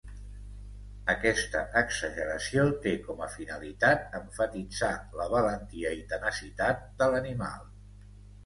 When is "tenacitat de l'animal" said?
6.15-7.71